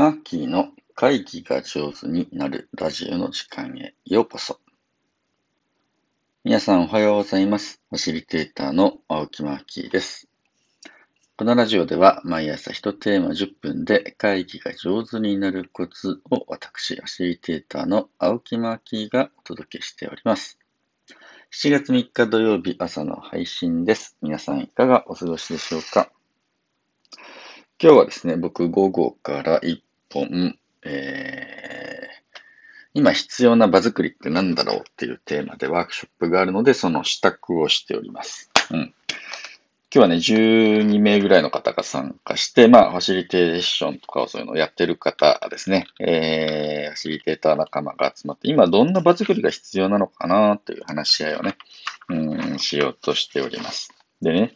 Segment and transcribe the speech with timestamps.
[0.00, 4.58] マーキーの会議が上手になるラジオの時間へようこそ。
[6.42, 7.82] 皆さんおはようございます。
[7.90, 10.26] ファシリテーターの青木マーキーです。
[11.36, 20.58] このラジオでは毎朝1テーマ10分で会議が上手になるコツを私、ファシリテーターの青木マーキーがお届けしております。
[21.52, 24.16] 7月3日土曜日朝の配信です。
[24.22, 26.10] 皆さんいかがお過ごしでしょうか？
[27.82, 29.78] 今日はですね、僕午後から1
[30.12, 32.40] 本、えー、
[32.94, 38.50] 今必要な場作りって何だろうっていうテーマでワークショップがあるので、その支度をしております。
[38.70, 38.94] うん。
[39.92, 51.56] 今日はね、12名ぐらいの方が参加して、まあ、ファシリテーションとかそういうのをやってる方ですね、えー、ファシリテーター仲間が集まって、今どんな場作りが必要なのかなという話し合いをね、
[52.08, 53.92] うん、しようとしております。
[54.22, 54.54] でね、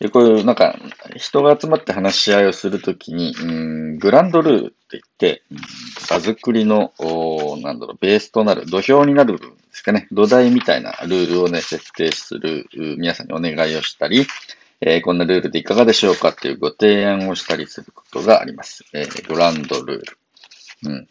[0.00, 0.76] で、こういう、なんか、
[1.16, 5.58] 人が集まって話し合いをするときに、うん、グランドルールって言って、うん
[6.08, 14.26] 場作りの、おなんだろう、ベースとなる、土俵になる部分ですかね、土台みたいなルールをね、設定する、皆さんにお願いをしたり、
[14.80, 18.84] えーこんなルールでいかがでしょうかっていうご提案をしたりすることがあります。
[18.92, 20.18] えーグランドルール。
[20.84, 21.08] うん。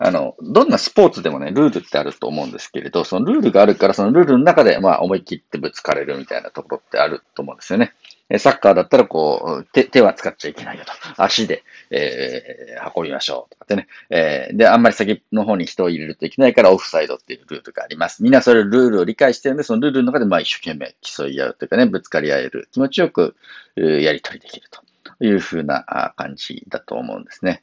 [0.00, 7.92] あの、どんなスポーツでもね、ルールってあると思うんですけれど、そのルールがあるから、そのルールの中で、まあ、思い切ってぶつかれるみたいなところってあると思うんですよね。
[8.38, 10.92] サッカーだったら、こう、手、手は使っちゃいけないよと。
[11.22, 13.88] 足で、えー運びましょうとかってね。
[14.10, 18.22] えーで、あんまり先の方に人を入れるといけないから、オフサイドっていうルールがあります。
[18.22, 22.68] みんなそれルールを理解してるんで、そのルールの中で、まあ、一生懸命競い合うというかね、ぶつかり合える。
[22.70, 23.34] 気持ちよく、
[23.76, 27.62] やり取りできるというふうな感じだと思うんですね。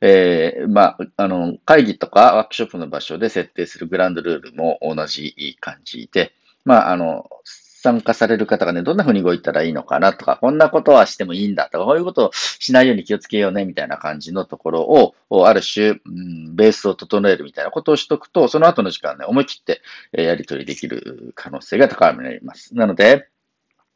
[0.00, 6.32] えーまあ、あの、会議とかワークショップの場所で設定するグランドルールも同じ感じで、
[6.64, 7.30] まあ、あの、
[7.86, 22.74] 参加される方がね、どんな風に動いたらいいのかなとか、こんなことはしてもいいんだとか、こういうことをしないように気をつけようね、みたいな感じのところを、ある種、うん、ベースを整えるみたいなことをしとくと、その後の時間ね、思い切って、やり取りできる可能性が高まります。
[22.74, 23.28] なので、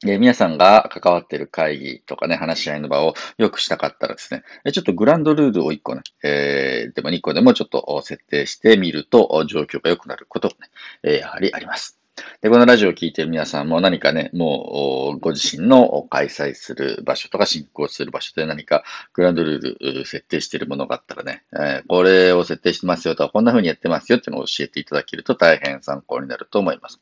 [0.07, 10.71] え皆さんが関わっている会議とかね、話し合いの場を良くしたかったらですね、ちょっとグランドルールを1個ね、えーでも2個でもちょっと設定してみると、状況が良くなることがね、
[11.03, 11.99] えやはりあります。
[12.41, 27.01] で、このラジオを聞いている皆さんも何かね、もう、ご自身の開催する場所とか進行する場所で何かグランドルール設定しているものがあったらね、えこれを設定してますよとか、こんな風にやってますよっていうのを教えていただけると大変参考になると思います。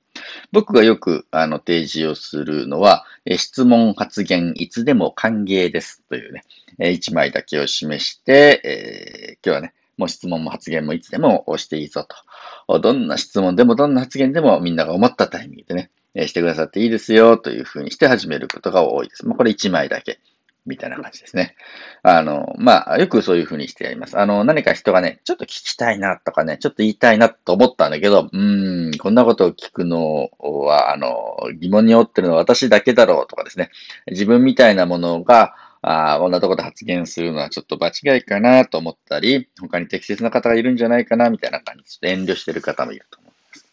[0.52, 3.04] 僕がよくあの提示をするのは、
[3.36, 6.44] 質問発言いつでも歓迎ですというね、
[6.78, 12.06] 1枚だけを示して、えー今日はね、もう質問も発言もいつでも押していいぞ
[12.68, 12.80] と。
[12.80, 19.26] どんな質問でもどんな発言でもみんなが思ったタイミングでね、してくださっていいですよというふうにして始めることが多いです。
[19.26, 20.20] まあ、これ1枚だけ。
[20.68, 21.56] みたいな感じですね。
[22.02, 24.18] あの、まあ、よくそういうふうにしてやります。
[24.18, 33.70] あの、何か人がね、ちょっと聞きたいなとかね、ちょっと言いたいなと思ったんだけど、うーん、こんなことを聞くのは、あの、疑問に思ってるのは私だけだろうとかですね、
[34.06, 43.66] 自分みたいなものが、あーこんなところで発言するのはちょっと場違いかなと思ったり、他に適切な方がいるんじゃないかなみたいな感じで、ちょっと遠慮してる方もいると思います。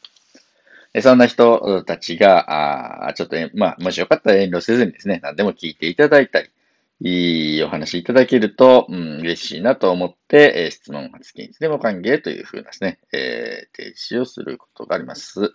[0.94, 6.50] えそんな人たちが、あーちょっと、まあ、もしよかったら遠慮せずにですね、何でも聞いていただいたり、
[7.02, 15.54] いいお話いただけると、うん、嬉しいなと思って、えー質問発言いつでも歓迎というふうなですね、えー提示をすることがあります。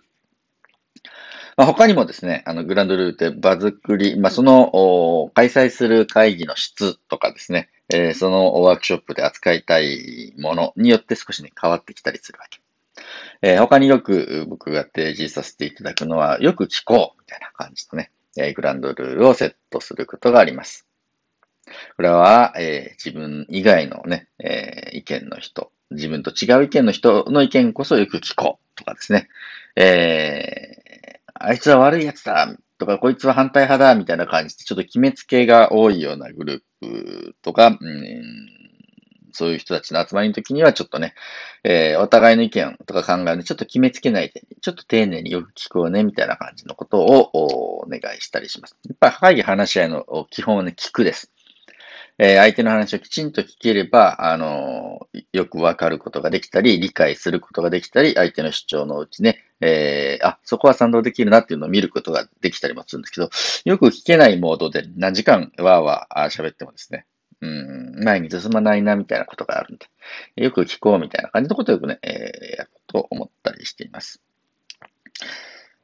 [1.57, 12.61] まあ、他にもですね、あの、グランドルールで場作り、まあ、その、開催する会議の質とかですね、えーそのワークショップで扱いたいものによって少しね、変わってきたりするわけ。
[13.41, 20.90] えー他によく僕が提示させていただくのは、よく聞こうみたいな感じのね、えーグランドルールをセットすることがあります。
[21.95, 29.27] これは、えー自分以外のね、えー意見の人、自分と違う意見の人の意見こそよく聞こうとかですね、
[29.75, 38.61] えーあいつは悪い奴だとか、こいつは反対派だみたいな感じで、ちょっと決めつけが多いようなグループとか、うん
[39.33, 41.13] そういう人たちの集まりの時にはちょっとね、
[41.63, 48.77] えーお互いの意見とか考えでちょっと決めつけないで、ちょっと丁寧によく聞こうね、みたいな感じのことをお願いしたりします。
[48.87, 51.31] やっぱり会議話し合いの基本はね、聞くです。
[52.23, 63.31] えー相手の話をきちんと聞ければ、あのーよくわかることができたり、理解することができたり、相手の主張のうちね、えーあ、そこは賛同できるなっていうのを見ることができたりもするんですけど、
[63.65, 67.07] よく聞けないモードで何時間わーわー喋ってもですね、
[67.41, 69.87] うん、前に進まないなみたいなことがあるんで、
[70.43, 74.21] よく聞こうみたいな感じのことをよくね、えーやると思ったりしています。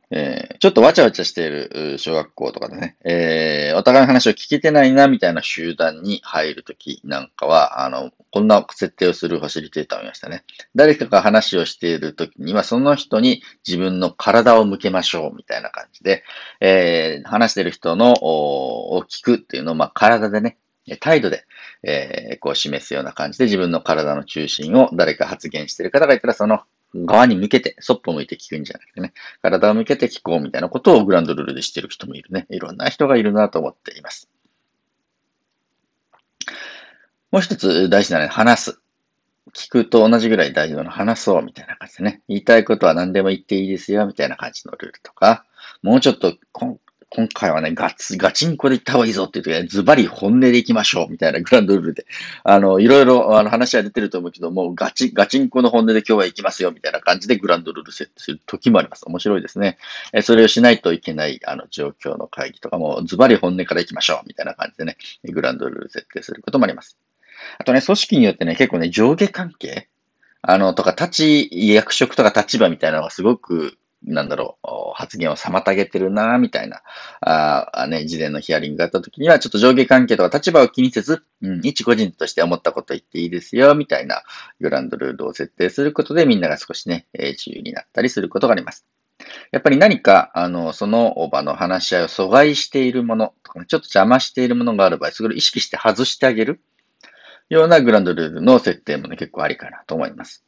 [0.10, 10.44] えー、ちょっとわちゃわちゃしている小学校とかでね、えー、お互いの話を聞けてないな、みたいな集団に入るときなんかは、あの、こんな設定をするファシリテーターを見ましたね。
[10.76, 16.24] 誰かが話をしているときには、その人に自分の体を向けましょう、みたいな感じで、
[16.62, 20.58] えー、話している人の、を聞くっていうのを、まあ、体でね、
[20.96, 21.44] 態度で、
[21.84, 26.62] えー、こう示すような感じで自分の体の中心を誰か発言している方がいたら、その
[26.96, 32.48] 側に向けて、そっぽ向いて聞くんじゃなくてね、体を向けて聞こうみたいなことをグランドルールでしてる人もいるね。
[32.50, 34.30] いろんな人がいるなと思っています。
[37.32, 38.80] もう一つ大事なのは話す。
[39.54, 42.22] 聞くと同じぐらい大事なの話そうみたいな感じでね。
[42.28, 45.46] 言いたいことは何でも言っていいですよみたいな感じのルールとか、
[45.82, 46.36] もうちょっと
[47.10, 52.06] 今回はね、ガツ、ガチンコで行った方がいいぞっていう時は、ズバリ本音で行きましょうみたいなグランドルールで、
[52.44, 59.04] あの、いろいろあの話は出てると思うけども、ガチ、ガチンコの本音で今日は行きますよみたいな感じでグランドルール設定する時もあります。
[59.06, 59.78] 面白いですね。
[60.12, 66.98] えそれをしないといけない、あの、状況の会議とかも、ズバリ本音から行きましょうみたいな感じでね、グランドルール設定することもあります。
[67.58, 69.88] あとね、組織によってね、結構ね、上下関係？
[70.42, 76.82] あの、とか、立ち、役職とか立場みたいなのがすごくなんだろう、発言を妨げてるな、みたいな、
[77.22, 84.24] あね、事前のヒアリングがあった時には、ちょっと上下関係とか立場を気にせず、うん、一個人として思ったこと言っていいですよ、みたいな
[84.60, 88.88] グランドルールを設定することで、みんなが少しね、え、自由になったりすることがあります。
[89.52, 96.60] やっぱり何か、あの、その場の話し合いを阻害しているものとか、ね、ちょっと邪魔しているものがある場合、それを意識して外してあげる
[97.50, 100.47] ようなグランドルールの設定もね、結構ありかなと思います。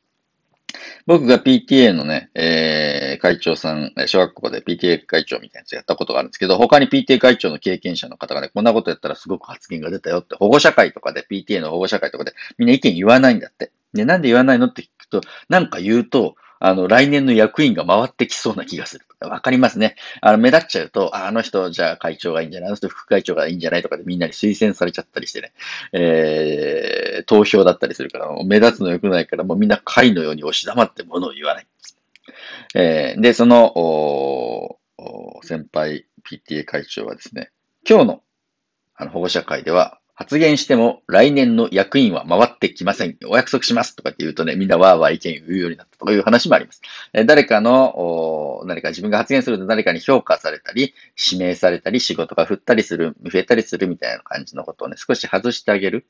[1.05, 13.71] 僕が PTA のね、えー、会長さん、小学校で PTA 会長みたいなやつやったことがあるんですけど、他に PTA 会長の経験者の方がね、こんなことやったらすごく発言が出たよって、保護者会とかで、PTA の保護者会とかで、みんな意見言わないんだって。
[13.93, 19.05] で、なんで言わないのって聞くと、なんか言うと、あの、来年の役員が回ってきそうな気がする。
[19.21, 19.95] わかりますね。
[20.21, 25.53] あの、目立っちゃうと、あの人、じゃあ会長がいいんじゃないあの人副会長がいいんじゃないとかでみんなに推薦されちゃったりしてね、
[25.93, 26.88] え、
[27.29, 31.67] 投票だったりするから、目立つの良くないから、もうみんな会のように押し黙ってものを言わない。
[32.73, 34.79] えー、で、その、お
[35.43, 37.51] 先輩 PTA 会長はですね、
[37.87, 38.23] 今日の
[38.95, 43.15] あの保護者会では、発言しても来年の役員は回ってきません。
[43.27, 46.81] お約束しますとかって言うとね、みんなわーわー意見言うようになったという話もあります。
[47.13, 50.95] え誰かの、何か自分が発言すると誰かに評価されたり、
[51.31, 56.07] 指名されたり、仕事が振ったりする、増えたりするみたいな感じのことをね、少し外してあげる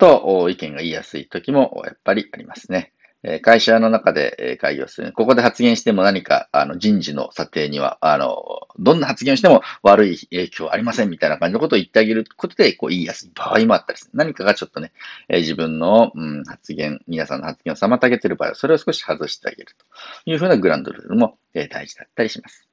[0.00, 2.92] と、意見が言いやすい時もやっぱりありますね。
[3.42, 5.12] 会社の中で会議をする。
[5.12, 14.12] ここで発言しても何か、あの、人事の査定には、あの、どんな発言をしても悪い影響はありませんみたいな感じのことを言ってあげることで、こう、言いやすい場合もあったりする。
[14.14, 14.92] 何かがちょっとね、
[15.28, 19.84] 自分の、うん、発言、皆さんの発言を妨げている場合は、それを少し外してあげると
[20.30, 22.69] いうふうなグランドルールも大事だったりします。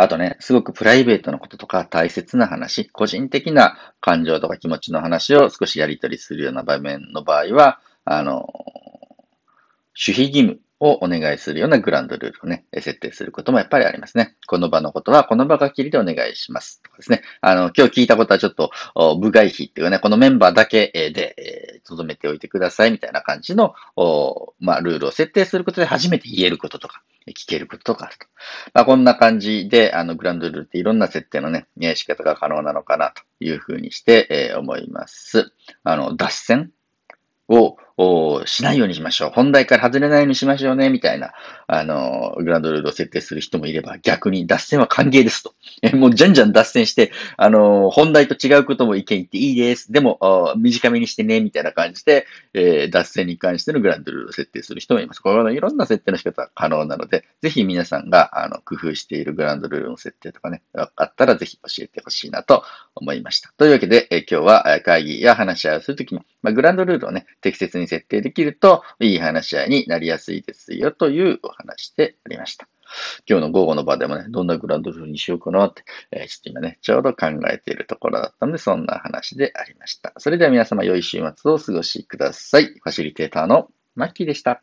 [0.00, 8.48] あとね、すごくプライベートのこととか大切な話、個人的な感情とか気持ちの話を少しやり取りするような場面の場合は、あの、
[9.94, 14.36] 守秘義務をお願いするようなグランドルールをね、設定することもやっぱりありますね。
[14.46, 16.80] この場のことはこの場がきりでお願いします。
[16.82, 17.20] とかですね。
[17.42, 18.70] あの、今日聞いたことはちょっと
[19.20, 23.74] 部外費っていうかね、このメンバーだけで、えー、留めておいてくださいみたいな感じの、
[24.60, 28.26] まあ、ルールを設定することで初めて言えることとか、聞けることとかあると。
[28.74, 35.52] まあ、こんな感じで、あの、グランドルールっていろんな設定のね、仕方が可能なのかなというふうにして、えー、思います。
[35.84, 36.72] あの、脱線
[37.48, 39.30] ををしないようにしましょう。
[39.34, 41.32] 本題から外れないようにしましょうね、みたいな、
[41.66, 45.54] あの、グランドルールを設定する人もいれば、逆に脱線は歓迎ですと。
[45.82, 49.92] えもうじゃんじゃん脱線して、あの、本題と違うことも意見言っていいです。
[49.92, 55.20] でも、短めにしてね、みたいな感じで、えー、脱線に関してのグランドルールを設定する人もいます。
[55.20, 62.64] これはいろんな設定の仕方が可能なので、ぜひ皆さんが、あの、工夫しているグランドルールの設定とかね、あったらぜひ教えてほしいなと
[62.94, 63.52] 思いました。
[63.56, 72.68] というわけで、え今日は会議や話し合いをするときに、まあ、グランドルールをね、適切に設定できると、いい話し合いになりやすいですよというお話でありました。
[73.28, 80.12] 今日の午後の場でもね、どんなグランドルールにしようかなって、えー、ちょっと今ね、ちょうど考えているところだったので、そんな話でありました。
[80.18, 82.66] それでは皆様良い週末をお過ごしください。
[82.66, 84.62] ファシリテーターのマッキーでした。